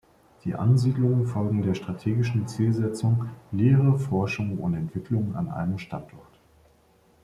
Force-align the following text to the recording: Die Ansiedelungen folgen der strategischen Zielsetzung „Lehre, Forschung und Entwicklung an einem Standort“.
Die 0.45 0.55
Ansiedelungen 0.55 1.27
folgen 1.27 1.61
der 1.61 1.75
strategischen 1.75 2.47
Zielsetzung 2.47 3.29
„Lehre, 3.51 3.99
Forschung 3.99 4.57
und 4.57 4.73
Entwicklung 4.73 5.35
an 5.35 5.47
einem 5.47 5.77
Standort“. 5.77 6.39